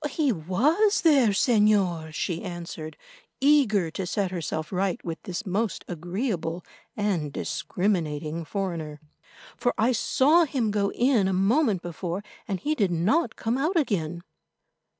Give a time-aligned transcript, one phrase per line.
[0.09, 2.97] "He was there, Señor," she answered,
[3.39, 6.65] eager to set herself right with this most agreeable
[6.97, 8.99] and discriminating foreigner,
[9.55, 13.77] "for I saw him go in a moment before, and he did not come out
[13.77, 14.23] again."